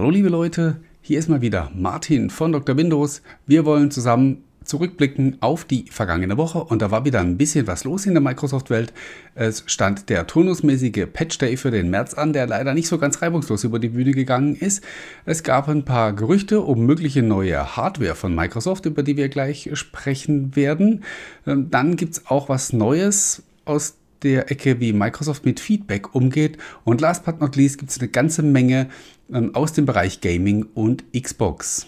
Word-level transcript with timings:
Hallo 0.00 0.08
liebe 0.08 0.30
Leute, 0.30 0.80
hier 1.02 1.18
ist 1.18 1.28
mal 1.28 1.42
wieder 1.42 1.70
Martin 1.74 2.30
von 2.30 2.52
Dr. 2.52 2.74
Windows. 2.78 3.20
Wir 3.46 3.66
wollen 3.66 3.90
zusammen 3.90 4.44
zurückblicken 4.64 5.36
auf 5.40 5.66
die 5.66 5.84
vergangene 5.90 6.38
Woche 6.38 6.64
und 6.64 6.80
da 6.80 6.90
war 6.90 7.04
wieder 7.04 7.20
ein 7.20 7.36
bisschen 7.36 7.66
was 7.66 7.84
los 7.84 8.06
in 8.06 8.14
der 8.14 8.22
Microsoft-Welt. 8.22 8.94
Es 9.34 9.62
stand 9.66 10.08
der 10.08 10.26
turnusmäßige 10.26 11.06
Patch 11.12 11.36
Day 11.36 11.58
für 11.58 11.70
den 11.70 11.90
März 11.90 12.14
an, 12.14 12.32
der 12.32 12.46
leider 12.46 12.72
nicht 12.72 12.88
so 12.88 12.96
ganz 12.96 13.20
reibungslos 13.20 13.62
über 13.64 13.78
die 13.78 13.90
Bühne 13.90 14.12
gegangen 14.12 14.54
ist. 14.54 14.82
Es 15.26 15.42
gab 15.42 15.68
ein 15.68 15.84
paar 15.84 16.14
Gerüchte 16.14 16.62
um 16.62 16.86
mögliche 16.86 17.22
neue 17.22 17.76
Hardware 17.76 18.14
von 18.14 18.34
Microsoft, 18.34 18.86
über 18.86 19.02
die 19.02 19.18
wir 19.18 19.28
gleich 19.28 19.68
sprechen 19.74 20.56
werden. 20.56 21.04
Ähm, 21.46 21.68
dann 21.70 21.96
gibt 21.96 22.14
es 22.14 22.26
auch 22.26 22.48
was 22.48 22.72
Neues 22.72 23.42
aus 23.66 23.96
der 24.22 24.50
Ecke, 24.50 24.80
wie 24.80 24.92
Microsoft 24.92 25.44
mit 25.44 25.60
Feedback 25.60 26.14
umgeht. 26.14 26.58
Und 26.84 27.00
last 27.00 27.24
but 27.24 27.40
not 27.40 27.56
least 27.56 27.78
gibt 27.78 27.90
es 27.90 27.98
eine 27.98 28.08
ganze 28.08 28.42
Menge 28.42 28.88
ähm, 29.32 29.54
aus 29.54 29.72
dem 29.72 29.86
Bereich 29.86 30.20
Gaming 30.20 30.66
und 30.74 31.04
Xbox. 31.12 31.86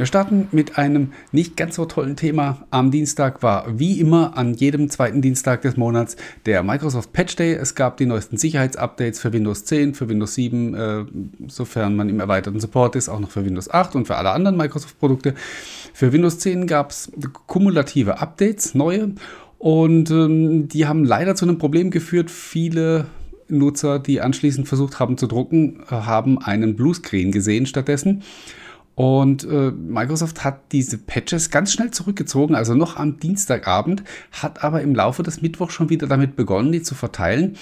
Wir 0.00 0.06
starten 0.06 0.48
mit 0.50 0.78
einem 0.78 1.12
nicht 1.30 1.58
ganz 1.58 1.74
so 1.74 1.84
tollen 1.84 2.16
Thema. 2.16 2.66
Am 2.70 2.90
Dienstag 2.90 3.42
war 3.42 3.66
wie 3.78 4.00
immer 4.00 4.34
an 4.34 4.54
jedem 4.54 4.88
zweiten 4.88 5.20
Dienstag 5.20 5.60
des 5.60 5.76
Monats 5.76 6.16
der 6.46 6.62
Microsoft 6.62 7.12
Patch 7.12 7.36
Day. 7.36 7.52
Es 7.52 7.74
gab 7.74 7.98
die 7.98 8.06
neuesten 8.06 8.38
Sicherheitsupdates 8.38 9.20
für 9.20 9.34
Windows 9.34 9.66
10, 9.66 9.92
für 9.92 10.08
Windows 10.08 10.34
7, 10.36 10.74
äh, 10.74 11.04
sofern 11.48 11.96
man 11.96 12.08
im 12.08 12.18
erweiterten 12.18 12.60
Support 12.60 12.96
ist, 12.96 13.10
auch 13.10 13.20
noch 13.20 13.30
für 13.30 13.44
Windows 13.44 13.68
8 13.68 13.94
und 13.94 14.06
für 14.06 14.16
alle 14.16 14.30
anderen 14.30 14.56
Microsoft-Produkte. 14.56 15.34
Für 15.92 16.14
Windows 16.14 16.38
10 16.38 16.66
gab 16.66 16.92
es 16.92 17.12
kumulative 17.46 18.22
Updates, 18.22 18.74
neue. 18.74 19.12
Und 19.58 20.10
ähm, 20.10 20.66
die 20.68 20.86
haben 20.86 21.04
leider 21.04 21.34
zu 21.34 21.44
einem 21.44 21.58
Problem 21.58 21.90
geführt. 21.90 22.30
Viele 22.30 23.04
Nutzer, 23.48 23.98
die 23.98 24.22
anschließend 24.22 24.66
versucht 24.66 24.98
haben 24.98 25.18
zu 25.18 25.26
drucken, 25.26 25.82
haben 25.90 26.38
einen 26.38 26.74
Bluescreen 26.74 27.32
gesehen 27.32 27.66
stattdessen. 27.66 28.22
Und 29.00 29.44
äh, 29.44 29.70
Microsoft 29.70 30.44
hat 30.44 30.72
diese 30.72 30.98
Patches 30.98 31.48
ganz 31.48 31.72
schnell 31.72 31.90
zurückgezogen, 31.90 32.54
also 32.54 32.74
noch 32.74 32.98
am 32.98 33.18
Dienstagabend, 33.18 34.02
hat 34.30 34.62
aber 34.62 34.82
im 34.82 34.94
Laufe 34.94 35.22
des 35.22 35.40
Mittwochs 35.40 35.72
schon 35.72 35.88
wieder 35.88 36.06
damit 36.06 36.36
begonnen, 36.36 36.70
die 36.70 36.82
zu 36.82 36.94
verteilen. 36.94 37.56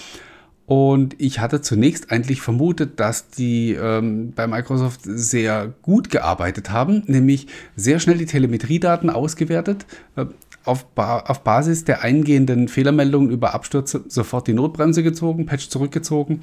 Und 0.67 1.15
ich 1.19 1.39
hatte 1.39 1.61
zunächst 1.61 2.11
eigentlich 2.11 2.41
vermutet, 2.41 2.99
dass 2.99 3.29
die 3.29 3.75
ähm, 3.75 4.33
bei 4.35 4.49
Microsoft 4.49 5.03
sehr 5.05 5.73
gut 5.83 6.11
gearbeitet 6.11 6.71
haben, 6.71 7.05
nämlich 7.07 7.47
sehr 7.77 8.01
schnell 8.01 8.19
die 8.19 8.27
Telemetriedaten 8.27 9.09
ausgewertet, 9.09 9.87
äh, 10.17 10.27
auf, 10.65 10.87
ba 10.87 11.21
auf 11.21 11.45
Basis 11.45 11.85
der 11.85 12.03
eingehenden 12.03 12.67
Fehlermeldungen 12.67 13.31
über 13.31 13.55
Abstürze 13.55 14.03
sofort 14.09 14.49
die 14.49 14.55
Notbremse 14.55 15.05
gezogen, 15.05 15.47
Patch 15.47 15.69
zurückgezogen 15.69 16.41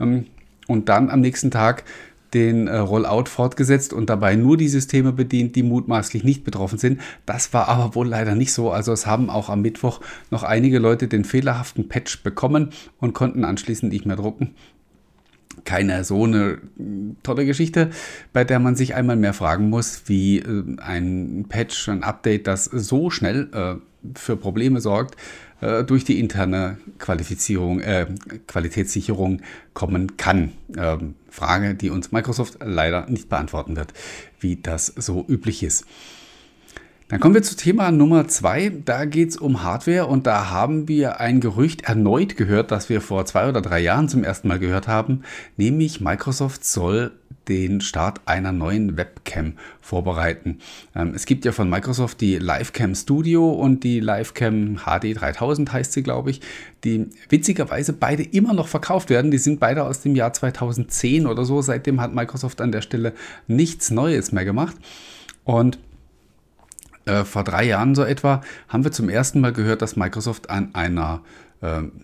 ähm, 0.00 0.26
und 0.66 0.88
dann 0.88 1.10
am 1.10 1.20
nächsten 1.20 1.52
Tag 1.52 1.84
den 2.34 2.66
äh, 2.66 2.76
Rollout 2.78 3.26
fortgesetzt 3.26 3.92
und 3.92 4.08
dabei 4.08 4.36
nur 4.36 4.56
die 4.56 4.68
Systeme 4.68 5.12
bedient, 5.12 5.56
die 5.56 5.62
mutmaßlich 5.62 6.24
nicht 6.24 6.44
betroffen 6.44 6.78
sind. 6.78 7.00
Das 7.26 7.52
war 7.52 7.68
aber 7.68 7.94
wohl 7.94 8.08
leider 8.08 8.34
nicht 8.34 8.52
so. 8.52 8.70
Also 8.70 8.92
es 8.92 9.06
haben 9.06 9.30
auch 9.30 9.48
am 9.48 9.62
Mittwoch 9.62 10.00
noch 10.30 10.42
einige 10.42 10.78
Leute 10.78 11.08
den 11.08 11.24
fehlerhaften 11.24 11.88
Patch 11.88 12.22
bekommen 12.22 12.70
und 12.98 13.12
konnten 13.14 13.44
anschließend 13.44 13.92
nicht 13.92 14.06
mehr 14.06 14.16
drucken. 14.16 14.54
Keine 15.64 16.04
so 16.04 16.24
eine 16.24 16.58
tolle 17.22 17.46
Geschichte, 17.46 17.90
bei 18.32 18.44
der 18.44 18.58
man 18.58 18.76
sich 18.76 18.94
einmal 18.94 19.16
mehr 19.16 19.34
fragen 19.34 19.70
muss, 19.70 20.02
wie 20.06 20.38
äh, 20.38 20.76
ein 20.78 21.46
Patch, 21.48 21.88
ein 21.88 22.02
Update, 22.02 22.46
das 22.46 22.64
so 22.64 23.10
schnell 23.10 23.48
äh, 23.52 23.74
für 24.18 24.36
Probleme 24.36 24.80
sorgt, 24.80 25.16
äh, 25.60 25.84
durch 25.84 26.04
die 26.04 26.18
interne 26.18 26.78
Qualifizierung, 26.98 27.80
äh, 27.80 28.06
Qualitätssicherung 28.46 29.42
kommen 29.74 30.16
kann. 30.16 30.52
Ähm, 30.76 31.14
Frage, 31.30 31.74
die 31.74 31.90
uns 31.90 32.12
Microsoft 32.12 32.58
leider 32.62 33.08
nicht 33.08 33.28
beantworten 33.28 33.76
wird, 33.76 33.92
wie 34.40 34.56
das 34.56 34.86
so 34.86 35.24
üblich 35.26 35.62
ist. 35.62 35.86
Dann 37.12 37.20
kommen 37.20 37.34
wir 37.34 37.42
zu 37.42 37.56
Thema 37.56 37.90
Nummer 37.90 38.26
zwei. 38.26 38.72
Da 38.86 39.04
geht 39.04 39.28
es 39.28 39.36
um 39.36 39.62
Hardware 39.62 40.06
und 40.06 40.26
da 40.26 40.48
haben 40.48 40.88
wir 40.88 41.20
ein 41.20 41.40
Gerücht 41.40 41.82
erneut 41.82 42.38
gehört, 42.38 42.70
das 42.70 42.88
wir 42.88 43.02
vor 43.02 43.26
zwei 43.26 43.50
oder 43.50 43.60
drei 43.60 43.80
Jahren 43.80 44.08
zum 44.08 44.24
ersten 44.24 44.48
Mal 44.48 44.58
gehört 44.58 44.88
haben, 44.88 45.20
nämlich 45.58 46.00
Microsoft 46.00 46.64
soll 46.64 47.12
den 47.48 47.82
Start 47.82 48.22
einer 48.24 48.50
neuen 48.50 48.96
Webcam 48.96 49.58
vorbereiten. 49.82 50.60
Ähm, 50.96 51.12
es 51.14 51.26
gibt 51.26 51.44
ja 51.44 51.52
von 51.52 51.68
Microsoft 51.68 52.22
die 52.22 52.38
Livecam 52.38 52.94
Studio 52.94 53.50
und 53.50 53.84
die 53.84 54.00
Livecam 54.00 54.78
HD 54.86 55.14
3000 55.14 55.70
heißt 55.70 55.92
sie, 55.92 56.02
glaube 56.02 56.30
ich, 56.30 56.40
die 56.82 57.10
witzigerweise 57.28 57.92
beide 57.92 58.22
immer 58.22 58.54
noch 58.54 58.68
verkauft 58.68 59.10
werden. 59.10 59.30
Die 59.30 59.36
sind 59.36 59.60
beide 59.60 59.84
aus 59.84 60.00
dem 60.00 60.16
Jahr 60.16 60.32
2010 60.32 61.26
oder 61.26 61.44
so. 61.44 61.60
Seitdem 61.60 62.00
hat 62.00 62.14
Microsoft 62.14 62.62
an 62.62 62.72
der 62.72 62.80
Stelle 62.80 63.12
nichts 63.48 63.90
Neues 63.90 64.32
mehr 64.32 64.46
gemacht. 64.46 64.76
Und 65.44 65.78
äh, 67.04 67.24
vor 67.24 67.44
drei 67.44 67.64
Jahren 67.64 67.94
so 67.94 68.04
etwa 68.04 68.40
haben 68.68 68.84
wir 68.84 68.92
zum 68.92 69.08
ersten 69.08 69.40
Mal 69.40 69.52
gehört, 69.52 69.82
dass 69.82 69.96
Microsoft 69.96 70.50
an 70.50 70.74
einer 70.74 71.22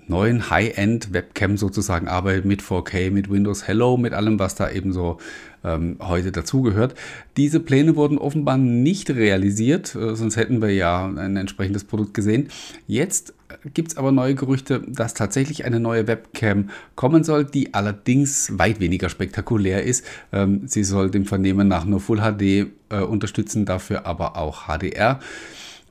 neuen 0.06 0.50
High-End-Webcam 0.50 1.56
sozusagen 1.56 2.06
arbeitet 2.06 2.44
mit 2.44 2.62
4K, 2.62 3.10
mit 3.10 3.28
Windows 3.28 3.66
Hello, 3.66 3.96
mit 3.96 4.12
allem, 4.12 4.38
was 4.38 4.54
da 4.54 4.70
eben 4.70 4.92
so 4.92 5.18
ähm, 5.64 5.96
heute 6.00 6.32
dazugehört. 6.32 6.94
Diese 7.36 7.60
Pläne 7.60 7.96
wurden 7.96 8.18
offenbar 8.18 8.56
nicht 8.56 9.10
realisiert, 9.10 9.94
äh, 9.94 10.14
sonst 10.14 10.36
hätten 10.36 10.62
wir 10.62 10.72
ja 10.72 11.06
ein 11.06 11.36
entsprechendes 11.36 11.84
Produkt 11.84 12.14
gesehen. 12.14 12.48
Jetzt 12.86 13.34
gibt 13.74 13.88
es 13.88 13.96
aber 13.96 14.12
neue 14.12 14.34
Gerüchte, 14.34 14.82
dass 14.86 15.14
tatsächlich 15.14 15.64
eine 15.64 15.80
neue 15.80 16.06
Webcam 16.06 16.70
kommen 16.94 17.24
soll, 17.24 17.44
die 17.44 17.74
allerdings 17.74 18.56
weit 18.58 18.80
weniger 18.80 19.08
spektakulär 19.08 19.82
ist. 19.82 20.04
Ähm, 20.32 20.62
sie 20.66 20.84
soll 20.84 21.10
dem 21.10 21.24
Vernehmen 21.24 21.68
nach 21.68 21.84
nur 21.84 22.00
Full 22.00 22.20
HD 22.20 22.42
äh, 22.90 23.00
unterstützen, 23.00 23.64
dafür 23.64 24.06
aber 24.06 24.36
auch 24.36 24.68
HDR. 24.68 25.20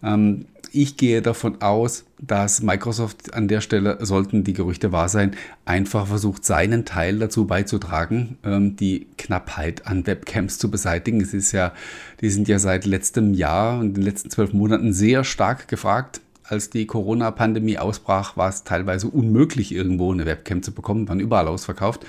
Ähm, 0.03 0.45
ich 0.71 0.97
gehe 0.97 1.21
davon 1.21 1.61
aus, 1.61 2.05
dass 2.19 2.61
Microsoft 2.61 3.33
an 3.33 3.47
der 3.47 3.61
Stelle, 3.61 3.97
sollten 4.05 4.43
die 4.43 4.53
Gerüchte 4.53 4.91
wahr 4.91 5.09
sein, 5.09 5.35
einfach 5.65 6.07
versucht, 6.07 6.45
seinen 6.45 6.85
Teil 6.85 7.19
dazu 7.19 7.45
beizutragen, 7.45 8.37
ähm, 8.43 8.75
die 8.75 9.07
Knappheit 9.17 9.85
an 9.87 10.07
Webcams 10.07 10.57
zu 10.57 10.71
beseitigen. 10.71 11.21
Es 11.21 11.33
ist 11.33 11.51
ja, 11.51 11.73
die 12.21 12.29
sind 12.29 12.47
ja 12.47 12.59
seit 12.59 12.85
letztem 12.85 13.33
Jahr 13.33 13.79
und 13.79 13.95
den 13.95 14.03
letzten 14.03 14.29
zwölf 14.29 14.53
Monaten 14.53 14.93
sehr 14.93 15.23
stark 15.23 15.67
gefragt. 15.67 16.21
Als 16.43 16.69
die 16.69 16.85
Corona-Pandemie 16.85 17.77
ausbrach, 17.77 18.37
war 18.37 18.49
es 18.49 18.63
teilweise 18.63 19.07
unmöglich, 19.07 19.73
irgendwo 19.73 20.13
eine 20.13 20.25
Webcam 20.25 20.63
zu 20.63 20.71
bekommen, 20.71 21.09
waren 21.09 21.19
überall 21.19 21.47
ausverkauft. 21.47 22.05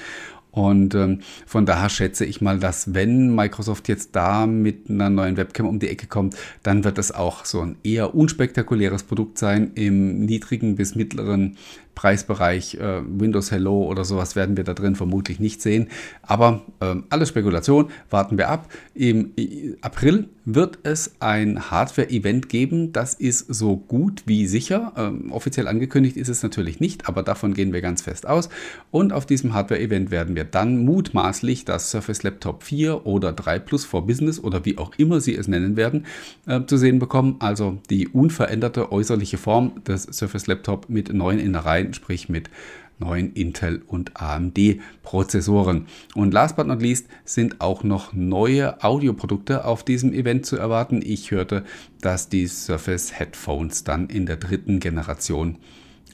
Und 0.59 0.97
ähm, 0.97 1.21
von 1.47 1.67
daher 1.67 1.89
schätze 1.89 2.25
ich 2.25 2.41
mal, 2.41 2.59
dass 2.59 2.93
wenn 2.93 3.33
Microsoft 3.33 3.87
jetzt 3.87 4.17
da 4.17 4.45
mit 4.45 4.91
einer 4.91 5.09
neuen 5.09 5.37
Webcam 5.37 5.69
um 5.69 5.79
die 5.79 5.87
Ecke 5.87 6.09
kommt, 6.09 6.35
dann 6.65 6.83
wird 6.83 6.99
das 6.99 7.13
auch 7.13 7.45
so 7.45 7.61
ein 7.61 7.77
eher 7.85 8.17
unspektakuläres 8.17 9.05
Produkt 9.05 9.39
sein 9.39 9.71
im 9.77 10.25
niedrigen 10.25 10.75
bis 10.75 10.97
mittleren 10.97 11.57
Preisbereich 11.99 12.77
äh, 12.77 13.03
Windows 13.05 13.51
Hello 13.51 13.83
oder 13.83 14.05
sowas 14.05 14.37
werden 14.37 14.57
wir 14.57 14.63
da 14.63 14.73
drin 14.73 14.95
vermutlich 14.95 15.41
nicht 15.41 15.61
sehen. 15.61 15.89
Aber 16.23 16.63
äh, 16.79 16.95
alles 17.11 17.31
Spekulation, 17.31 17.91
warten 18.09 18.39
wir 18.39 18.51
ab. 18.51 18.69
Im 18.95 19.33
April 19.81 20.29
wird 20.45 20.79
es 20.85 21.17
ein 21.19 21.71
Hardware-Event 21.71 22.49
geben. 22.49 22.93
Das 22.93 23.15
ist 23.15 23.53
so 23.53 23.77
gut 23.77 24.23
wie 24.27 24.47
sicher. 24.47 24.93
Ähm, 24.97 25.33
offiziell 25.33 25.67
angekündigt 25.67 26.17
ist 26.17 26.29
es 26.29 26.43
natürlich 26.45 26.79
nicht, 26.79 27.09
aber 27.09 27.25
davon 27.25 27.53
gehen 27.53 27.73
wir 27.73 27.83
ganz 27.83 28.03
fest 28.03 28.27
aus. 28.27 28.49
Und 28.93 29.13
auf 29.13 29.27
diesem 29.27 29.53
Hardware-Event 29.53 30.13
werden 30.13 30.37
wir 30.37 30.45
dann 30.45 30.85
mutmaßlich 30.85 31.65
das 31.65 31.91
Surface 31.91 32.23
Laptop 32.23 32.63
4 32.63 33.07
oder 33.07 33.33
3 33.33 33.59
Plus 33.59 33.85
for 33.85 34.07
Business 34.07 34.39
oder 34.39 34.65
wie 34.65 34.79
auch 34.79 34.93
immer 34.97 35.21
Sie 35.21 35.35
es 35.35 35.49
nennen 35.49 35.77
werden, 35.77 36.07
äh, 36.47 36.61
zu 36.65 36.77
sehen 36.77 37.01
bekommen. 37.01 37.37
Also 37.41 37.79
die 37.91 38.07
unveränderte 38.07 38.93
äußerliche 38.93 39.37
Form 39.37 39.83
des 39.85 40.05
Surface 40.05 40.47
Laptop 40.47 40.89
mit 40.89 41.13
neuen 41.13 41.41
Innereien 41.41 41.88
sprich 41.95 42.29
mit 42.29 42.51
neuen 42.99 43.33
Intel 43.33 43.83
und 43.87 44.21
AMD 44.21 44.59
Prozessoren. 45.03 45.87
Und 46.15 46.35
last 46.35 46.57
but 46.57 46.67
not 46.67 46.83
least 46.83 47.07
sind 47.25 47.61
auch 47.61 47.85
noch 47.85 48.13
neue 48.13 48.83
Audioprodukte 48.83 49.65
auf 49.65 49.85
diesem 49.85 50.13
Event 50.13 50.47
zu 50.47 50.57
erwarten. 50.57 51.01
Ich 51.05 51.31
hörte, 51.31 51.65
dass 52.01 52.29
die 52.29 52.47
Surface 52.47 53.19
Headphones 53.19 53.85
dann 53.85 54.09
in 54.09 54.27
der 54.27 54.37
dritten 54.37 54.81
Generation 54.81 55.59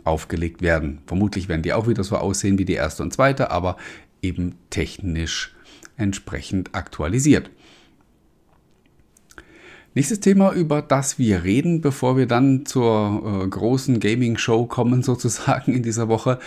aufgelegt 0.04 0.60
werden. 0.60 1.00
Vermutlich 1.06 1.48
werden 1.48 1.62
die 1.62 1.72
auch 1.72 1.88
wieder 1.88 2.04
so 2.04 2.16
aussehen 2.16 2.58
wie 2.58 2.66
die 2.66 2.74
erste 2.74 3.02
und 3.02 3.12
zweite, 3.12 3.50
aber 3.50 3.76
eben 4.22 4.56
technisch 4.70 5.54
entsprechend 5.96 6.74
aktualisiert. 6.74 7.50
Nächstes 9.96 10.18
Thema, 10.18 10.52
über 10.52 10.82
das 10.82 11.20
wir 11.20 11.44
reden, 11.44 11.80
bevor 11.80 12.16
wir 12.16 12.26
dann 12.26 12.66
zur 12.66 13.42
äh, 13.44 13.46
großen 13.46 14.00
Gaming-Show 14.00 14.66
kommen, 14.66 15.02
sozusagen 15.04 15.72
in 15.72 15.84
dieser 15.84 16.08
Woche, 16.08 16.40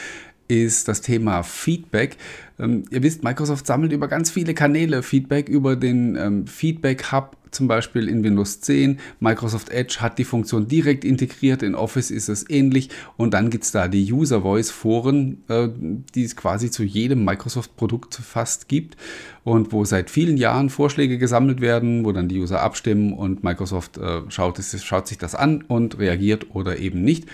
ist 0.48 0.88
das 0.88 1.02
Thema 1.02 1.44
Feedback. 1.44 2.18
Ähm, 2.60 2.86
ihr 2.90 3.04
wisst, 3.04 3.24
Microsoft 3.24 3.68
sammelt 3.68 3.92
über 3.92 4.08
ganz 4.08 4.32
viele 4.32 4.54
Kanäle 4.54 5.04
Feedback 5.04 5.50
über 5.50 5.76
den 5.76 6.16
ähm, 6.16 6.48
Feedback 6.48 7.12
Hub 7.12 7.38
zum 7.52 7.68
Beispiel 7.68 8.08
in 8.08 8.24
Windows 8.24 8.62
10. 8.62 9.00
Microsoft 9.20 9.70
Edge 9.70 9.98
hat 10.00 10.18
die 10.18 10.24
Funktion 10.24 10.68
direkt 10.68 11.06
integriert, 11.06 11.64
in 11.64 11.76
Office 11.76 12.12
ist 12.12 12.30
es 12.30 12.50
ähnlich 12.50 12.90
und 13.16 13.34
dann 13.34 13.50
gibt 13.50 13.64
es 13.64 13.72
da 13.72 13.88
die 13.88 14.12
User 14.12 14.42
Voice 14.42 14.70
Foren, 14.70 15.44
äh, 15.48 15.70
die 16.14 16.24
es 16.24 16.36
quasi 16.36 16.72
zu 16.72 16.84
jedem 16.84 17.26
Microsoft-Produkt 17.26 18.16
fast 18.16 18.68
gibt 18.68 18.98
und 19.44 19.72
wo 19.72 19.86
seit 19.86 20.10
vielen 20.10 20.38
Jahren 20.38 20.70
Vorschläge 20.70 21.18
gesammelt 21.18 21.62
werden, 21.62 22.06
wo 22.06 22.12
dann 22.12 22.28
die 22.28 22.40
User 22.40 22.62
abstimmen 22.62 23.14
und 23.14 23.44
Microsoft 23.44 23.98
äh, 23.98 24.22
schaut, 24.30 24.60
schaut 24.64 25.08
sich 25.08 25.18
das 25.18 25.36
an 25.36 25.64
und 25.68 26.00
reagiert 26.00 26.48
oder 26.54 26.78
eben 26.78 27.02
nicht. 27.02 27.26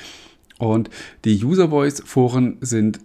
Und 0.70 0.90
die 1.26 1.44
User 1.44 1.70
Voice 1.70 2.02
Foren 2.06 2.58
sind 2.62 3.00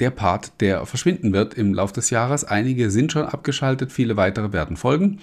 der 0.00 0.10
Part, 0.10 0.52
der 0.60 0.86
verschwinden 0.86 1.32
wird 1.32 1.54
im 1.54 1.74
Laufe 1.74 1.94
des 1.94 2.10
Jahres. 2.10 2.44
Einige 2.44 2.90
sind 2.90 3.12
schon 3.12 3.24
abgeschaltet, 3.24 3.92
viele 3.92 4.16
weitere 4.16 4.52
werden 4.52 4.76
folgen. 4.76 5.18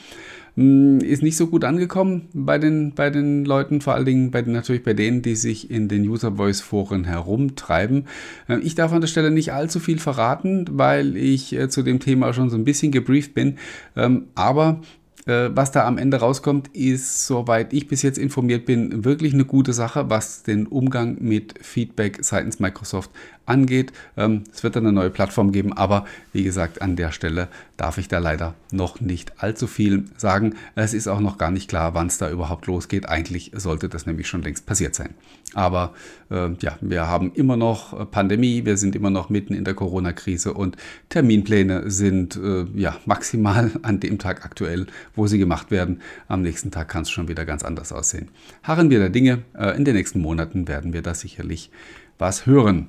Hm, 0.56 1.00
ist 1.00 1.22
nicht 1.22 1.36
so 1.36 1.48
gut 1.48 1.66
angekommen 1.66 2.30
bei 2.34 2.58
den, 2.58 2.94
bei 2.94 3.10
den 3.10 3.44
Leuten, 3.44 3.82
vor 3.82 3.94
allen 3.94 4.06
Dingen 4.06 4.32
bei 4.32 4.42
natürlich 4.42 4.84
bei 4.84 4.94
denen, 4.94 5.22
die 5.22 5.36
sich 5.36 5.70
in 5.70 5.90
den 5.90 6.08
User 6.08 6.34
Voice 6.38 6.62
Foren 6.62 7.04
herumtreiben. 7.04 8.08
Ähm, 8.48 8.62
ich 8.64 8.76
darf 8.76 8.94
an 8.94 9.02
der 9.02 9.08
Stelle 9.08 9.32
nicht 9.32 9.52
allzu 9.52 9.80
viel 9.80 10.00
verraten, 10.00 10.66
weil 10.72 11.18
ich 11.18 11.54
äh, 11.54 11.68
zu 11.70 11.84
dem 11.84 12.00
Thema 12.00 12.34
schon 12.34 12.50
so 12.50 12.58
ein 12.58 12.64
bisschen 12.64 12.92
gebrieft 12.92 13.34
bin. 13.34 13.58
Ähm, 13.98 14.28
aber 14.34 14.80
äh, 14.82 15.05
was 15.26 15.72
da 15.72 15.86
am 15.88 15.98
Ende 15.98 16.18
rauskommt, 16.18 16.70
ist, 16.76 17.26
soweit 17.26 17.74
ich 17.74 17.88
bis 17.88 18.04
jetzt 18.04 18.18
informiert 18.18 18.66
bin, 18.66 19.06
wirklich 19.06 19.34
eine 19.34 19.46
gute 19.46 19.74
Sache, 19.74 20.10
was 20.10 20.44
den 20.44 20.68
Umgang 20.68 21.18
mit 21.20 21.56
Feedback 21.62 22.20
seitens 22.22 22.60
Microsoft 22.60 23.10
angeht. 23.46 23.94
Ähm, 24.18 24.44
es 24.54 24.64
wird 24.64 24.76
dann 24.76 24.86
eine 24.86 24.94
neue 24.94 25.10
Plattform 25.10 25.52
geben, 25.52 25.74
aber 25.74 26.06
wie 26.34 26.44
gesagt, 26.44 26.82
an 26.82 26.96
der 26.96 27.12
Stelle 27.12 27.48
darf 27.78 27.98
ich 27.98 28.08
da 28.08 28.20
leider 28.20 28.56
noch 28.72 29.02
nicht 29.02 29.42
allzu 29.42 29.68
viel 29.68 30.06
sagen. 30.18 30.56
Es 30.76 30.94
ist 30.94 31.08
auch 31.08 31.20
noch 31.20 31.38
gar 31.38 31.52
nicht 31.52 31.70
klar, 31.70 31.94
wann 31.94 32.08
es 32.08 32.18
da 32.18 32.30
überhaupt 32.30 32.68
losgeht. 32.68 33.08
Eigentlich 33.10 33.52
sollte 33.54 33.90
das 33.90 34.06
nämlich 34.06 34.28
schon 34.28 34.42
längst 34.42 34.66
passiert 34.66 34.96
sein. 34.96 35.14
Aber 35.54 35.94
äh, 36.32 36.54
ja, 36.60 36.78
wir 36.82 37.08
haben 37.08 37.32
immer 37.34 37.58
noch 37.58 38.12
Pandemie, 38.12 38.66
wir 38.66 38.78
sind 38.78 38.96
immer 38.96 39.10
noch 39.10 39.30
mitten 39.30 39.54
in 39.54 39.64
der 39.64 39.74
Corona-Krise 39.74 40.54
und 40.54 40.78
Terminpläne 41.10 41.90
sind 41.90 42.36
äh, 42.38 42.66
ja 42.76 42.98
maximal 43.06 43.72
an 43.82 44.00
dem 44.00 44.18
Tag 44.18 44.46
aktuell, 44.46 44.88
wo 45.16 45.28
sie 45.28 45.38
gemacht 45.38 45.72
werden. 45.72 46.02
Am 46.28 46.42
nächsten 46.42 46.72
Tag 46.72 46.90
kann 46.90 47.04
es 47.04 47.10
schon 47.10 47.28
wieder 47.28 47.46
ganz 47.46 47.64
anders 47.64 47.92
aussehen. 47.92 48.30
Harren 48.64 48.90
wir 48.90 49.00
der 49.00 49.10
Dinge. 49.10 49.44
Äh, 49.58 49.76
in 49.78 49.86
den 49.86 49.96
nächsten 49.96 50.20
Monaten 50.20 50.68
werden 50.68 50.94
wir 50.94 51.02
da 51.02 51.14
sicherlich 51.14 51.72
was 52.18 52.46
hören. 52.46 52.88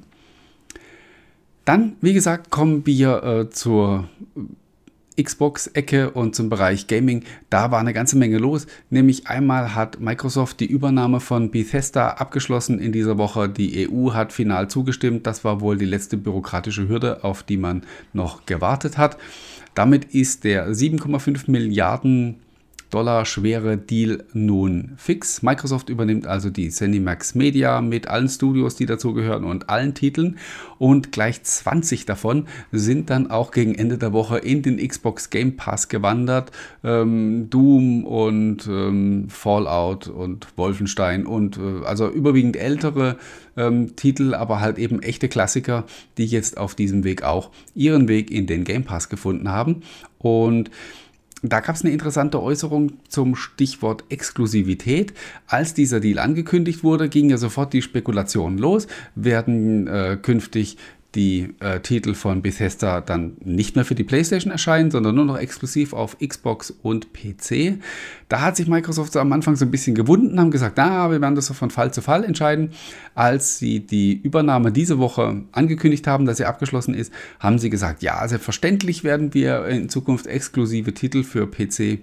Dann, 1.64 1.96
wie 2.00 2.14
gesagt, 2.14 2.50
kommen 2.50 2.87
wir 2.87 3.23
äh, 3.25 3.50
zur 3.50 4.08
Xbox-Ecke 5.20 6.10
und 6.10 6.34
zum 6.34 6.48
Bereich 6.48 6.86
Gaming. 6.86 7.24
Da 7.50 7.70
war 7.70 7.80
eine 7.80 7.92
ganze 7.92 8.16
Menge 8.16 8.38
los. 8.38 8.66
Nämlich 8.90 9.26
einmal 9.26 9.74
hat 9.74 10.00
Microsoft 10.00 10.60
die 10.60 10.66
Übernahme 10.66 11.20
von 11.20 11.50
Bethesda 11.50 12.10
abgeschlossen 12.10 12.78
in 12.78 12.92
dieser 12.92 13.18
Woche. 13.18 13.48
Die 13.48 13.88
EU 13.88 14.12
hat 14.12 14.32
final 14.32 14.68
zugestimmt. 14.68 15.26
Das 15.26 15.44
war 15.44 15.60
wohl 15.60 15.78
die 15.78 15.84
letzte 15.84 16.16
bürokratische 16.16 16.88
Hürde, 16.88 17.24
auf 17.24 17.42
die 17.42 17.56
man 17.56 17.82
noch 18.12 18.46
gewartet 18.46 18.98
hat. 18.98 19.16
Damit 19.74 20.06
ist 20.06 20.44
der 20.44 20.68
7,5 20.70 21.50
Milliarden 21.50 22.36
Dollar 22.91 23.25
schwere 23.25 23.77
Deal 23.77 24.25
nun 24.33 24.93
fix. 24.97 25.43
Microsoft 25.43 25.88
übernimmt 25.88 26.27
also 26.27 26.50
die 26.50 26.71
ZeniMax 26.71 27.35
Media 27.35 27.81
mit 27.81 28.09
allen 28.09 28.29
Studios, 28.29 28.77
die 28.77 28.87
dazugehören 28.87 29.44
und 29.44 29.69
allen 29.69 29.94
Titeln. 29.94 30.38
Und 30.79 31.11
gleich 31.11 31.43
20 31.43 32.06
davon 32.06 32.47
sind 32.71 33.11
dann 33.11 33.31
auch 33.31 33.50
gegen 33.50 33.75
Ende 33.75 33.99
der 33.99 34.12
Woche 34.12 34.38
in 34.38 34.62
den 34.62 34.79
Xbox 34.79 35.31
Game 35.31 35.56
Pass 35.56 35.88
gewandert. 35.88 36.53
Ähm, 36.85 37.50
Doom 37.50 38.05
und 38.05 38.67
ähm, 38.69 39.27
Fallout 39.29 40.09
und 40.09 40.47
Wolfenstein 40.56 41.27
und 41.27 41.59
äh, 41.59 41.85
also 41.85 42.09
überwiegend 42.09 42.56
ältere 42.56 43.17
ähm, 43.56 43.97
Titel, 43.97 44.35
aber 44.35 44.61
halt 44.61 44.79
eben 44.79 45.03
echte 45.03 45.29
Klassiker, 45.29 45.85
die 46.19 46.27
jetzt 46.27 46.59
auf 46.59 46.75
diesem 46.75 47.05
Weg 47.05 47.23
auch 47.25 47.50
ihren 47.75 48.09
Weg 48.09 48.31
in 48.31 48.47
den 48.47 48.65
Game 48.65 48.85
Pass 48.85 49.09
gefunden 49.09 49.50
haben. 49.50 49.83
Und 50.19 50.71
da 51.48 51.60
gab 51.60 51.76
es 51.76 51.82
eine 51.82 51.93
interessante 51.93 52.43
Äußerung 52.43 52.93
zum 53.08 53.37
Stichwort 53.37 54.04
Exklusivität. 54.08 55.12
Als 55.46 55.75
dieser 55.75 56.00
Deal 56.00 56.19
angekündigt 56.19 56.82
wurde, 56.84 57.08
ging 57.08 57.31
ja 57.31 57.37
sofort 57.37 57.72
die 57.72 57.82
Spekulation 57.82 58.58
los. 58.58 58.87
Werden 59.14 59.87
äh, 59.87 60.19
künftig 60.20 60.76
die 61.16 61.54
äh, 61.60 61.80
Titel 61.80 62.14
von 62.14 62.42
Bethesda 62.42 63.00
dann 63.00 63.36
nicht 63.42 63.74
mehr 63.74 63.84
für 63.84 63.94
die 63.94 64.04
PlayStation 64.04 64.52
erscheinen, 64.52 64.90
sondern 64.90 65.14
nur 65.14 65.24
noch 65.24 65.38
exklusiv 65.38 65.94
auf 65.94 66.18
Xbox 66.18 66.70
und 66.82 67.08
PC. 67.12 67.78
Da 68.28 68.42
hat 68.42 68.56
sich 68.56 68.68
Microsoft 68.68 69.14
so 69.14 69.20
am 69.20 69.32
Anfang 69.32 69.56
so 69.56 69.64
ein 69.64 69.70
bisschen 69.70 69.94
gewunden, 69.94 70.38
haben 70.38 70.50
gesagt, 70.50 70.76
na, 70.76 71.10
wir 71.10 71.20
werden 71.20 71.34
das 71.34 71.46
so 71.46 71.54
von 71.54 71.70
Fall 71.70 71.92
zu 71.92 72.02
Fall 72.02 72.22
entscheiden. 72.22 72.70
Als 73.14 73.58
sie 73.58 73.80
die 73.80 74.20
Übernahme 74.22 74.70
diese 74.70 74.98
Woche 74.98 75.42
angekündigt 75.52 76.06
haben, 76.06 76.26
dass 76.26 76.36
sie 76.36 76.44
abgeschlossen 76.44 76.94
ist, 76.94 77.12
haben 77.40 77.58
sie 77.58 77.70
gesagt, 77.70 78.02
ja, 78.02 78.26
selbstverständlich 78.28 79.02
werden 79.02 79.32
wir 79.34 79.66
in 79.66 79.88
Zukunft 79.88 80.26
exklusive 80.26 80.92
Titel 80.92 81.24
für 81.24 81.50
PC 81.50 82.00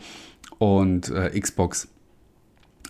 und 0.58 1.10
äh, 1.10 1.40
Xbox 1.40 1.88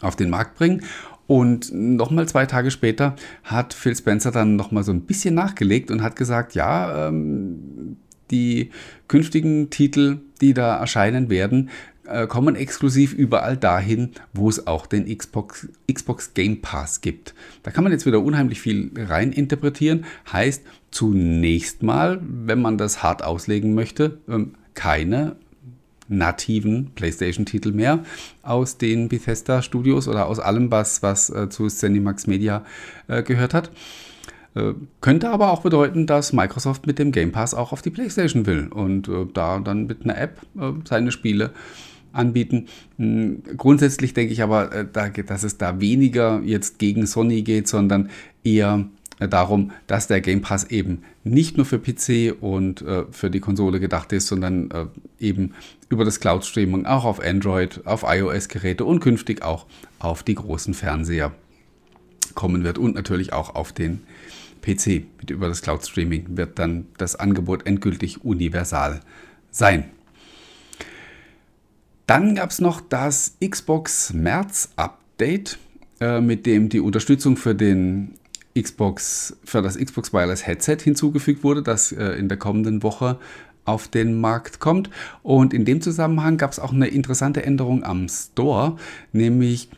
auf 0.01 0.15
den 0.15 0.29
Markt 0.29 0.55
bringen. 0.55 0.83
Und 1.27 1.71
nochmal 1.73 2.27
zwei 2.27 2.45
Tage 2.45 2.69
später 2.69 3.15
hat 3.43 3.73
Phil 3.73 3.95
Spencer 3.95 4.31
dann 4.31 4.55
nochmal 4.55 4.83
so 4.83 4.91
ein 4.91 5.01
bisschen 5.01 5.35
nachgelegt 5.35 5.89
und 5.89 6.01
hat 6.01 6.15
gesagt, 6.15 6.53
ja, 6.53 7.07
ähm, 7.07 7.97
die 8.31 8.71
künftigen 9.07 9.69
Titel, 9.69 10.19
die 10.41 10.53
da 10.53 10.77
erscheinen 10.77 11.29
werden, 11.29 11.69
äh, 12.05 12.27
kommen 12.27 12.55
exklusiv 12.55 13.13
überall 13.13 13.55
dahin, 13.55 14.11
wo 14.33 14.49
es 14.49 14.67
auch 14.67 14.87
den 14.87 15.05
Xbox, 15.17 15.69
Xbox 15.91 16.33
Game 16.33 16.61
Pass 16.61 17.01
gibt. 17.01 17.33
Da 17.63 17.71
kann 17.71 17.83
man 17.83 17.93
jetzt 17.93 18.05
wieder 18.05 18.21
unheimlich 18.21 18.59
viel 18.59 18.91
rein 18.97 19.31
interpretieren. 19.31 20.05
Heißt 20.31 20.63
zunächst 20.91 21.83
mal, 21.83 22.19
wenn 22.21 22.61
man 22.61 22.77
das 22.77 23.03
hart 23.03 23.23
auslegen 23.23 23.73
möchte, 23.73 24.19
ähm, 24.27 24.55
keine 24.73 25.37
nativen 26.07 26.91
PlayStation-Titel 26.95 27.71
mehr 27.71 27.99
aus 28.41 28.77
den 28.77 29.09
Bethesda 29.09 29.61
Studios 29.61 30.07
oder 30.07 30.27
aus 30.27 30.39
allem, 30.39 30.71
was, 30.71 31.01
was 31.01 31.29
äh, 31.29 31.49
zu 31.49 31.67
Cinemax 31.67 32.27
Media 32.27 32.65
äh, 33.07 33.23
gehört 33.23 33.53
hat. 33.53 33.71
Äh, 34.55 34.73
könnte 35.01 35.29
aber 35.29 35.51
auch 35.51 35.61
bedeuten, 35.61 36.05
dass 36.05 36.33
Microsoft 36.33 36.85
mit 36.85 36.99
dem 36.99 37.11
Game 37.11 37.31
Pass 37.31 37.53
auch 37.53 37.71
auf 37.71 37.81
die 37.81 37.89
PlayStation 37.89 38.45
will 38.45 38.67
und 38.67 39.07
äh, 39.07 39.25
da 39.33 39.59
dann 39.59 39.87
mit 39.87 40.03
einer 40.03 40.17
App 40.17 40.41
äh, 40.59 40.71
seine 40.87 41.11
Spiele 41.11 41.51
anbieten. 42.11 42.67
Hm, 42.97 43.41
grundsätzlich 43.57 44.13
denke 44.13 44.33
ich 44.33 44.43
aber, 44.43 44.71
äh, 44.73 45.23
dass 45.23 45.43
es 45.43 45.57
da 45.57 45.79
weniger 45.79 46.41
jetzt 46.43 46.79
gegen 46.79 47.07
Sony 47.07 47.41
geht, 47.41 47.67
sondern 47.67 48.09
eher 48.43 48.85
darum, 49.27 49.71
dass 49.87 50.07
der 50.07 50.21
Game 50.21 50.41
Pass 50.41 50.65
eben 50.65 51.03
nicht 51.23 51.57
nur 51.57 51.65
für 51.65 51.79
PC 51.79 52.35
und 52.41 52.81
äh, 52.81 53.05
für 53.11 53.29
die 53.29 53.39
Konsole 53.39 53.79
gedacht 53.79 54.11
ist, 54.11 54.27
sondern 54.27 54.71
äh, 54.71 54.85
eben 55.19 55.53
über 55.89 56.05
das 56.05 56.19
Cloud 56.19 56.45
Streaming 56.45 56.85
auch 56.85 57.05
auf 57.05 57.21
Android, 57.21 57.81
auf 57.85 58.03
iOS-Geräte 58.07 58.85
und 58.85 58.99
künftig 58.99 59.43
auch 59.43 59.65
auf 59.99 60.23
die 60.23 60.35
großen 60.35 60.73
Fernseher 60.73 61.31
kommen 62.35 62.63
wird 62.63 62.77
und 62.77 62.95
natürlich 62.95 63.33
auch 63.33 63.55
auf 63.55 63.71
den 63.71 64.01
PC. 64.61 65.03
Mit 65.19 65.29
über 65.29 65.47
das 65.47 65.61
Cloud 65.61 65.85
Streaming 65.85 66.37
wird 66.37 66.57
dann 66.59 66.87
das 66.97 67.15
Angebot 67.15 67.65
endgültig 67.65 68.23
universal 68.23 69.01
sein. 69.51 69.85
Dann 72.07 72.35
gab 72.35 72.49
es 72.49 72.59
noch 72.59 72.81
das 72.81 73.37
Xbox 73.43 74.13
März 74.13 74.73
Update, 74.75 75.57
äh, 76.01 76.19
mit 76.19 76.45
dem 76.45 76.69
die 76.69 76.79
Unterstützung 76.79 77.37
für 77.37 77.55
den 77.55 78.15
Xbox, 78.59 79.37
für 79.43 79.61
das 79.61 79.77
Xbox 79.77 80.13
Wireless 80.13 80.45
Headset 80.45 80.77
hinzugefügt 80.83 81.43
wurde, 81.43 81.63
das 81.63 81.91
äh, 81.91 82.11
in 82.13 82.29
der 82.29 82.37
kommenden 82.37 82.83
Woche 82.83 83.17
auf 83.65 83.87
den 83.87 84.19
Markt 84.19 84.59
kommt. 84.59 84.89
Und 85.21 85.53
in 85.53 85.65
dem 85.65 85.81
Zusammenhang 85.81 86.37
gab 86.37 86.51
es 86.51 86.59
auch 86.59 86.73
eine 86.73 86.87
interessante 86.87 87.43
Änderung 87.43 87.83
am 87.83 88.07
Store, 88.09 88.77
nämlich 89.11 89.69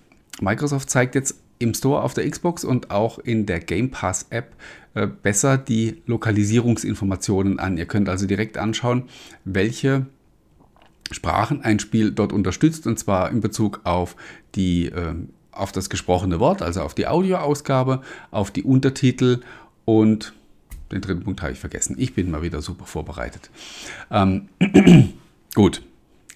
Microsoft 0.42 0.90
zeigt 0.90 1.16
jetzt 1.16 1.40
im 1.60 1.74
Store 1.74 2.02
auf 2.02 2.14
der 2.14 2.30
Xbox 2.30 2.66
und 2.66 2.92
auch 2.92 3.20
in 3.20 3.46
der 3.46 3.60
Game 3.60 3.92
Pass 3.92 4.26
App 4.30 4.56
äh, 4.94 5.08
besser 5.08 5.58
die 5.58 6.02
Lokalisierungsinformationen 6.06 7.60
an. 7.60 7.78
Ihr 7.78 7.86
könnt 7.86 8.10
also 8.10 8.26
direkt 8.26 8.58
anschauen, 8.58 9.04
welche 9.46 10.08
Sprachen 11.12 11.62
ein 11.62 11.80
Spiel 11.80 12.12
dort 12.12 12.34
unterstützt 12.34 12.88
und 12.88 12.98
zwar 12.98 13.30
in 13.30 13.40
Bezug 13.40 13.82
auf 13.84 14.16
die 14.56 14.88
äh, 14.88 15.14
auf 15.56 15.72
das 15.72 15.90
gesprochene 15.90 16.40
Wort, 16.40 16.62
also 16.62 16.82
auf 16.82 16.94
die 16.94 17.08
Audioausgabe, 17.08 18.02
auf 18.32 18.52
die 18.52 18.64
Untertitel 18.64 19.42
und 19.86 20.34
den 20.92 21.02
dritten 21.02 21.24
Punkt 21.24 21.42
habe 21.42 21.52
ich 21.52 21.60
vergessen. 21.60 21.96
Ich 21.98 22.14
bin 22.14 22.30
mal 22.30 22.42
wieder 22.42 22.62
super 22.62 22.86
vorbereitet. 22.86 23.50
Ähm, 24.12 24.50
gut, 25.56 25.82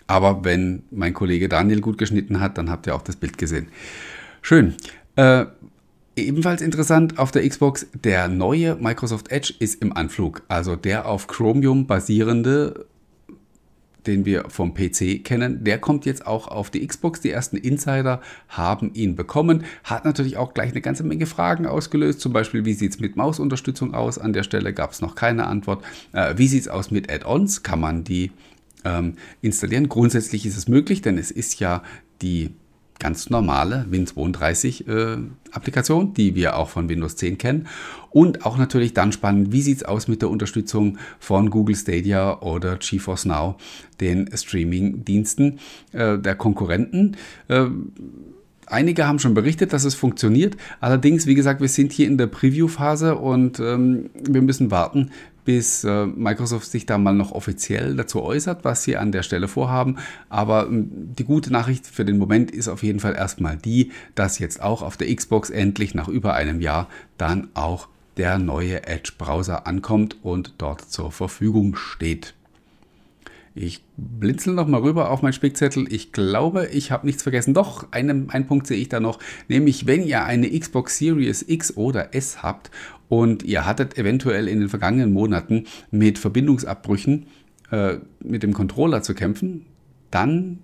aber 0.07 0.43
wenn 0.43 0.83
mein 0.91 1.13
Kollege 1.13 1.49
Daniel 1.49 1.81
gut 1.81 1.97
geschnitten 1.97 2.39
hat, 2.39 2.57
dann 2.57 2.69
habt 2.69 2.87
ihr 2.87 2.95
auch 2.95 3.03
das 3.03 3.15
Bild 3.15 3.37
gesehen. 3.37 3.67
Schön. 4.41 4.75
Äh, 5.15 5.45
ebenfalls 6.15 6.61
interessant 6.61 7.19
auf 7.19 7.31
der 7.31 7.47
Xbox, 7.47 7.87
der 8.03 8.27
neue 8.27 8.75
Microsoft 8.75 9.31
Edge 9.31 9.53
ist 9.59 9.81
im 9.81 9.95
Anflug. 9.95 10.41
Also 10.47 10.75
der 10.75 11.05
auf 11.05 11.27
Chromium 11.27 11.85
basierende 11.85 12.85
den 14.07 14.25
wir 14.25 14.45
vom 14.49 14.73
PC 14.73 15.23
kennen, 15.23 15.63
der 15.63 15.77
kommt 15.79 16.05
jetzt 16.05 16.25
auch 16.25 16.47
auf 16.47 16.69
die 16.69 16.85
Xbox. 16.85 17.21
Die 17.21 17.31
ersten 17.31 17.57
Insider 17.57 18.21
haben 18.47 18.93
ihn 18.93 19.15
bekommen. 19.15 19.63
Hat 19.83 20.05
natürlich 20.05 20.37
auch 20.37 20.53
gleich 20.53 20.71
eine 20.71 20.81
ganze 20.81 21.03
Menge 21.03 21.25
Fragen 21.25 21.65
ausgelöst. 21.65 22.19
Zum 22.19 22.33
Beispiel, 22.33 22.65
wie 22.65 22.73
sieht 22.73 22.91
es 22.91 22.99
mit 22.99 23.15
Mausunterstützung 23.15 23.93
aus? 23.93 24.17
An 24.17 24.33
der 24.33 24.43
Stelle 24.43 24.73
gab 24.73 24.91
es 24.91 25.01
noch 25.01 25.15
keine 25.15 25.47
Antwort. 25.47 25.83
Äh, 26.13 26.35
wie 26.37 26.47
sieht 26.47 26.61
es 26.61 26.67
aus 26.67 26.91
mit 26.91 27.11
Add-ons? 27.11 27.63
Kann 27.63 27.79
man 27.79 28.03
die 28.03 28.31
ähm, 28.85 29.15
installieren? 29.41 29.89
Grundsätzlich 29.89 30.45
ist 30.45 30.57
es 30.57 30.67
möglich, 30.67 31.01
denn 31.01 31.17
es 31.17 31.31
ist 31.31 31.59
ja 31.59 31.83
die 32.21 32.51
ganz 32.99 33.29
normale 33.29 33.85
Win32 33.89 34.87
äh, 34.87 35.17
die 36.15 36.35
wir 36.35 36.57
auch 36.57 36.69
von 36.69 36.89
Windows 36.89 37.15
10 37.15 37.37
kennen. 37.37 37.67
Und 38.11 38.45
auch 38.45 38.57
natürlich 38.57 38.93
dann 38.93 39.11
spannend, 39.11 39.51
wie 39.51 39.61
sieht 39.61 39.77
es 39.77 39.83
aus 39.83 40.07
mit 40.07 40.21
der 40.21 40.29
Unterstützung 40.29 40.97
von 41.19 41.49
Google 41.49 41.75
Stadia 41.75 42.39
oder 42.41 42.77
GeForce 42.77 43.25
Now, 43.25 43.55
den 43.99 44.29
Streaming-Diensten 44.35 45.59
äh, 45.93 46.17
der 46.17 46.35
Konkurrenten. 46.35 47.17
Äh, 47.47 47.67
Einige 48.69 49.07
haben 49.07 49.17
schon 49.17 49.33
berichtet, 49.33 49.73
dass 49.73 49.83
es 49.83 49.95
funktioniert. 49.95 50.55
Allerdings, 50.79 51.25
wie 51.25 51.33
gesagt, 51.33 51.59
wir 51.59 51.67
sind 51.67 51.91
hier 51.91 52.05
in 52.05 52.19
der 52.19 52.27
Preview-Phase 52.27 53.15
und 53.15 53.59
ähm, 53.59 54.11
wir 54.13 54.43
müssen 54.43 54.69
warten, 54.69 55.09
bis 55.45 55.83
äh, 55.83 56.05
Microsoft 56.05 56.69
sich 56.69 56.85
da 56.85 56.97
mal 56.97 57.13
noch 57.13 57.31
offiziell 57.31 57.95
dazu 57.95 58.21
äußert, 58.21 58.63
was 58.63 58.83
sie 58.83 58.97
an 58.97 59.11
der 59.11 59.23
Stelle 59.23 59.47
vorhaben. 59.47 59.97
Aber 60.29 60.67
ähm, 60.67 60.89
die 60.91 61.23
gute 61.23 61.51
Nachricht 61.51 61.87
für 61.87 62.05
den 62.05 62.17
Moment 62.17 62.51
ist 62.51 62.67
auf 62.67 62.83
jeden 62.83 62.99
Fall 62.99 63.15
erstmal 63.15 63.57
die, 63.57 63.91
dass 64.15 64.39
jetzt 64.39 64.61
auch 64.61 64.81
auf 64.81 64.97
der 64.97 65.13
Xbox 65.13 65.49
endlich 65.49 65.95
nach 65.95 66.07
über 66.07 66.33
einem 66.33 66.61
Jahr 66.61 66.87
dann 67.17 67.49
auch 67.53 67.87
der 68.17 68.37
neue 68.37 68.85
Edge-Browser 68.85 69.65
ankommt 69.65 70.17
und 70.23 70.55
dort 70.57 70.81
zur 70.81 71.11
Verfügung 71.11 71.75
steht. 71.75 72.33
Ich 73.55 73.83
blinzel 73.97 74.53
noch 74.53 74.67
mal 74.67 74.81
rüber 74.81 75.09
auf 75.11 75.21
meinen 75.21 75.33
Spickzettel. 75.33 75.91
Ich 75.91 76.11
glaube, 76.11 76.67
ich 76.67 76.91
habe 76.91 77.05
nichts 77.05 77.23
vergessen. 77.23 77.53
Doch, 77.53 77.91
einen, 77.91 78.29
einen 78.29 78.45
Punkt 78.45 78.67
sehe 78.67 78.77
ich 78.77 78.89
da 78.89 78.99
noch. 78.99 79.19
Nämlich, 79.47 79.87
wenn 79.87 80.03
ihr 80.03 80.23
eine 80.23 80.49
Xbox 80.57 80.97
Series 80.97 81.43
X 81.47 81.75
oder 81.75 82.13
S 82.13 82.43
habt 82.43 82.71
und 83.09 83.43
ihr 83.43 83.65
hattet 83.65 83.97
eventuell 83.97 84.47
in 84.47 84.59
den 84.59 84.69
vergangenen 84.69 85.11
Monaten 85.11 85.65
mit 85.91 86.17
Verbindungsabbrüchen 86.17 87.25
äh, 87.71 87.97
mit 88.19 88.43
dem 88.43 88.53
Controller 88.53 89.01
zu 89.01 89.13
kämpfen, 89.13 89.65
dann 90.11 90.59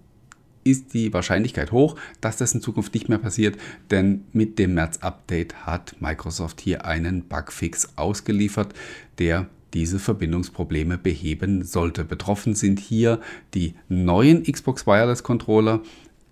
ist 0.63 0.93
die 0.93 1.13
Wahrscheinlichkeit 1.13 1.71
hoch, 1.71 1.95
dass 2.21 2.37
das 2.37 2.53
in 2.53 2.61
Zukunft 2.61 2.93
nicht 2.93 3.07
mehr 3.07 3.19
passiert, 3.19 3.57
denn 3.91 4.23
mit 4.33 4.57
dem 4.57 4.73
März-Update 4.73 5.65
hat 5.65 5.95
Microsoft 5.99 6.59
hier 6.59 6.85
einen 6.85 7.23
Bugfix 7.23 7.89
ausgeliefert, 7.97 8.73
der 9.19 9.47
diese 9.75 9.99
Verbindungsprobleme 9.99 10.97
beheben 10.97 11.63
sollte. 11.63 12.05
Betroffen 12.05 12.55
sind 12.55 12.79
hier 12.79 13.19
die 13.53 13.75
neuen 13.89 14.43
Xbox 14.43 14.87
Wireless 14.87 15.21
Controller 15.21 15.81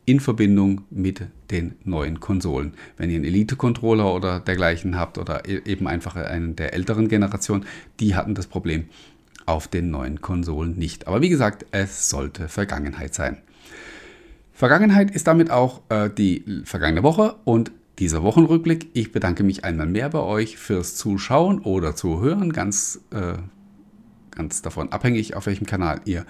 in 0.06 0.20
Verbindung 0.20 0.82
mit 0.90 1.22
den 1.52 1.76
neuen 1.84 2.20
Konsolen. 2.20 2.74
Wenn 2.98 3.10
ihr 3.10 3.18
einen 3.18 3.26
Elite-Controller 3.26 4.14
oder 4.14 4.40
dergleichen 4.40 4.98
habt 4.98 5.18
oder 5.18 5.48
e-, 5.48 5.62
eben 5.66 5.88
einfach 5.88 6.16
einen 6.16 6.56
der 6.56 6.74
älteren 6.74 7.08
Generation, 7.08 7.66
die 8.00 8.16
hatten 8.16 8.36
das 8.36 8.48
Problem 8.48 8.86
auf 9.46 9.68
den 9.68 9.92
neuen 9.92 10.22
Konsolen 10.22 10.78
nicht. 10.78 11.08
Aber 11.08 11.22
wie 11.22 11.30
gesagt, 11.30 11.66
es 11.72 12.10
sollte 12.10 12.48
Vergangenheit 12.48 13.14
sein. 13.14 13.38
Vergangenheit 14.54 15.12
ist 15.12 15.28
damit 15.28 15.52
auch 15.52 15.82
äh, 15.90 16.10
die 16.10 16.44
vergangene 16.66 17.04
Woche 17.04 17.36
und 17.44 17.72
dieser 18.00 18.24
Wochenrückblick. 18.24 18.90
Ich 18.94 19.12
bedanke 19.12 19.44
mich 19.44 19.64
einmal 19.64 19.88
mehr 19.88 20.10
bei 20.10 20.20
euch 20.20 20.58
fürs 20.58 20.96
Zuschauen 20.96 21.60
oder 21.60 21.96
Zuhören, 21.96 22.54
ganz, 22.54 23.02
äh, 23.12 23.36
ganz 24.32 24.62
davon 24.62 24.92
abhängig, 24.92 25.36
auf 25.36 25.46
welchem 25.46 25.66
Kanal 25.66 26.02
ihr 26.06 26.26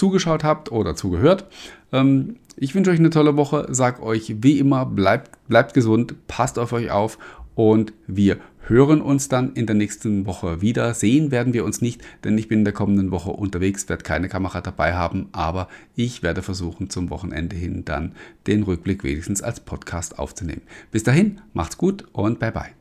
zugeschaut 0.00 0.44
habt 0.44 0.72
oder 0.72 0.96
zugehört. 0.96 1.44
Ähm, 1.92 2.36
ich 2.56 2.74
wünsche 2.74 2.90
euch 2.90 2.98
eine 2.98 3.10
tolle 3.10 3.36
Woche, 3.36 3.66
sag 3.70 4.02
euch 4.02 4.36
wie 4.42 4.58
immer, 4.58 4.86
bleibt, 4.86 5.30
bleibt 5.48 5.74
gesund, 5.74 6.14
passt 6.26 6.58
auf 6.58 6.72
euch 6.72 6.90
auf 6.90 7.18
und 7.54 7.92
wir 8.06 8.38
hören 8.66 9.02
uns 9.02 9.28
dann 9.28 9.52
in 9.54 9.66
der 9.66 9.74
nächsten 9.74 10.26
Woche 10.26 10.62
wieder. 10.62 10.94
Sehen 10.94 11.30
werden 11.30 11.52
wir 11.52 11.64
uns 11.64 11.82
nicht, 11.82 12.02
denn 12.24 12.38
ich 12.38 12.48
bin 12.48 12.60
in 12.60 12.64
der 12.64 12.72
kommenden 12.72 13.10
Woche 13.10 13.30
unterwegs, 13.30 13.88
werde 13.88 14.04
keine 14.04 14.28
Kamera 14.28 14.60
dabei 14.60 14.94
haben, 14.94 15.28
aber 15.32 15.68
ich 15.96 16.22
werde 16.22 16.40
versuchen, 16.40 16.88
zum 16.88 17.10
Wochenende 17.10 17.56
hin 17.56 17.84
dann 17.84 18.12
den 18.46 18.62
Rückblick 18.62 19.04
wenigstens 19.04 19.42
als 19.42 19.60
Podcast 19.60 20.18
aufzunehmen. 20.18 20.62
Bis 20.90 21.02
dahin, 21.02 21.40
macht's 21.52 21.76
gut 21.76 22.04
und 22.12 22.38
bye 22.38 22.52
bye. 22.52 22.79